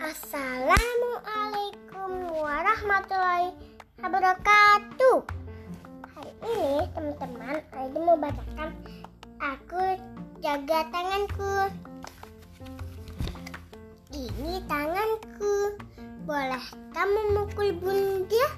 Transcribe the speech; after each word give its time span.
Assalamualaikum 0.00 2.32
warahmatullahi 2.40 3.52
wabarakatuh. 4.00 5.28
Hari 6.16 6.32
ini 6.40 6.88
teman-teman, 6.96 7.60
Aida 7.76 8.00
mau 8.00 8.16
bacakan 8.16 8.72
aku 9.36 10.00
jaga 10.40 10.88
tanganku. 10.88 11.68
Ini 14.16 14.64
tanganku. 14.64 15.76
boleh 16.24 16.64
kamu 16.96 17.20
mukul 17.36 17.68
bunda? 17.76 18.56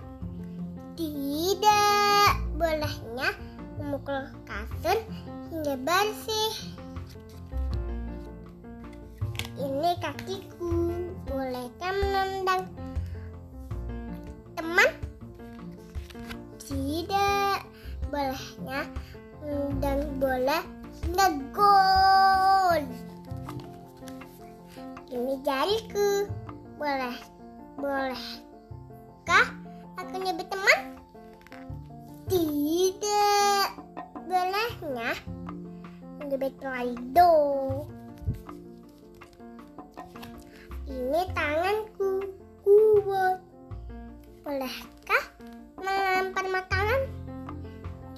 Tidak. 0.95 2.54
Bolehnya 2.54 3.34
memukul 3.82 4.30
kasur 4.46 4.95
hingga 5.50 5.74
bersih. 5.74 6.70
Ini 9.59 9.90
kakiku. 9.99 10.82
Bolehkah 11.32 11.96
menendang 11.96 12.68
teman? 14.53 14.90
Tidak. 16.61 17.64
Bolehnya 18.13 18.85
menendang 19.40 20.21
bola 20.21 20.61
hingga 21.00 21.26
gol. 21.57 22.85
Ini 25.09 25.40
jariku. 25.40 26.29
Boleh. 26.76 27.17
Bolehkah 27.81 29.46
aku 29.96 30.14
nyebut 30.21 30.53
teman? 30.53 31.01
Tidak. 32.28 33.69
Bolehnya 34.28 35.17
nyebut 36.28 36.61
Raido. 36.61 37.33
Ini 40.91 41.22
tanganku 41.30 42.27
kuat. 42.66 43.38
Bolehkah 44.42 45.25
melempar 45.78 46.47
makanan? 46.50 47.00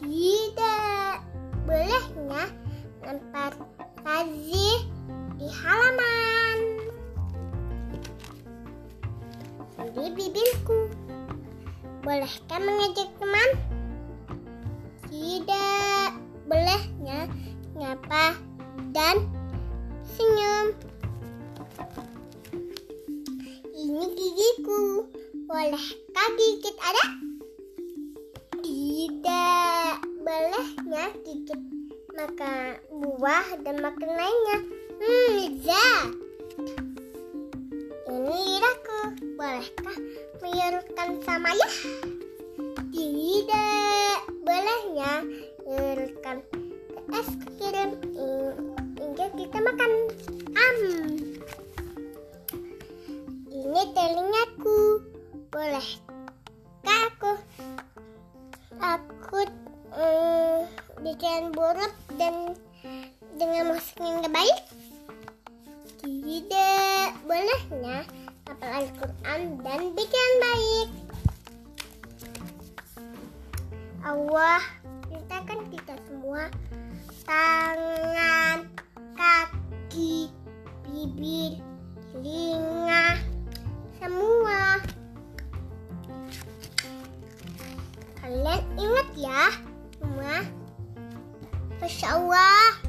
Tidak. 0.00 1.14
Bolehnya 1.68 2.44
lempar 3.04 3.52
tazi 4.00 4.88
di 5.36 5.48
halaman. 5.52 6.58
Di 9.94 10.06
bibirku. 10.16 10.88
Bolehkah 12.00 12.60
mengejek 12.64 13.12
teman? 13.20 13.50
Tidak. 15.12 16.10
Bolehnya 16.48 17.28
nyapa 17.76 18.36
dan 18.96 19.28
senyum. 20.04 20.83
Gigiku. 24.34 25.06
Bolehkah 25.46 26.28
gigit 26.34 26.76
ada? 26.82 27.04
Tidak. 28.58 29.94
Bolehnya 30.26 31.04
gigit 31.22 31.60
makan 32.14 32.82
buah 32.90 33.46
dan 33.62 33.78
makan 33.78 34.10
lainnya. 34.10 34.58
Hmm, 34.98 35.28
lezat. 35.38 36.08
Ini 38.10 38.34
lidahku. 38.34 39.00
Bolehkah 39.38 39.96
menyerukan 40.42 41.08
sama 41.22 41.50
ya? 41.54 41.70
Tidak. 42.90 44.18
Bolehnya 44.42 45.12
menyerukan 45.62 46.42
es 47.14 47.30
krim 47.62 47.90
hingga 48.98 49.26
kita 49.38 49.58
makan. 49.62 49.92
Am. 50.58 50.78
Ini 50.78 51.23
bikin 61.14 61.54
buruk 61.54 61.94
dan 62.18 62.58
dengan 63.38 63.70
musik 63.70 63.94
yang 64.02 64.26
baik? 64.34 64.58
Tidak. 66.02 67.06
Bolehnya 67.22 68.02
hafal 68.50 68.70
Al-Quran 68.82 69.62
dan 69.62 69.80
bikin 69.94 70.30
baik. 70.42 70.88
Allah 74.02 74.58
ceritakan 75.06 75.70
kita 75.70 75.94
semua 76.10 76.50
tangan, 77.22 78.66
kaki, 79.14 80.34
bibir, 80.90 81.62
semua. 91.84 91.84
Masya 91.84 92.08
Allah. 92.16 92.64
Ya, 92.72 92.80
ya. 92.80 92.83